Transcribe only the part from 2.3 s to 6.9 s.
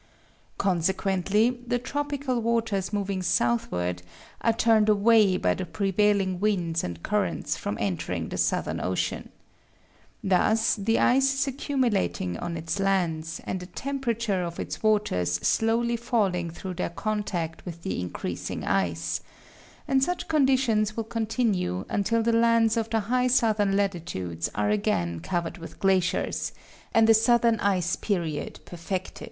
waters moving southward are turned away by the prevailing winds